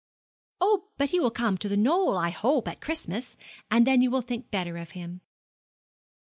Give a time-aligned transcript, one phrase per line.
[0.59, 3.37] 'Oh, but he will come to The Knoll, I hope, at Christmas,
[3.69, 5.21] and then you will think better of him.'